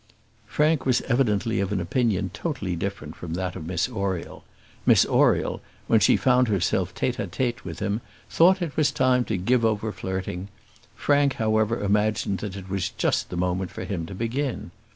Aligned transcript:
Frank 0.47 0.83
was 0.83 1.01
evidently 1.01 1.59
of 1.59 1.71
an 1.71 1.79
opinion 1.79 2.31
totally 2.33 2.75
different 2.75 3.15
from 3.15 3.35
that 3.35 3.55
of 3.55 3.67
Miss 3.67 3.87
Oriel. 3.87 4.43
Miss 4.83 5.05
Oriel, 5.05 5.61
when 5.85 5.99
she 5.99 6.17
found 6.17 6.47
herself 6.47 6.95
tête 6.95 7.17
à 7.17 7.27
tête 7.27 7.63
with 7.63 7.77
him, 7.77 8.01
thought 8.27 8.63
it 8.63 8.75
was 8.75 8.89
time 8.89 9.23
to 9.25 9.37
give 9.37 9.63
over 9.63 9.91
flirting; 9.91 10.47
Frank, 10.95 11.33
however, 11.33 11.83
imagined 11.83 12.39
that 12.39 12.55
it 12.57 12.67
was 12.67 12.89
just 12.89 13.29
the 13.29 13.37
moment 13.37 13.69
for 13.69 13.83
him 13.83 14.07
to 14.07 14.15
begin. 14.15 14.71